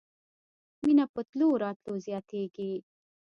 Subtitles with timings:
[0.83, 2.71] مينه په تلو راتلو زياتېږي.